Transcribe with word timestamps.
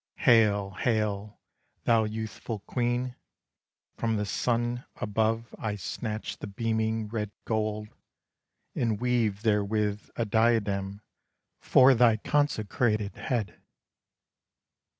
Hail! 0.15 0.71
hail! 0.71 1.39
thou 1.83 2.05
youthful 2.05 2.57
queen! 2.61 3.15
From 3.97 4.15
the 4.17 4.25
sun 4.25 4.83
above 4.95 5.53
I 5.59 5.75
snatch 5.75 6.37
the 6.39 6.47
beaming 6.47 7.07
red 7.07 7.29
gold, 7.45 7.89
And 8.73 8.99
weave 8.99 9.43
therewith 9.43 10.09
a 10.15 10.25
diadem 10.25 11.03
For 11.59 11.93
thy 11.93 12.17
consecrated 12.17 13.13
head. 13.15 13.61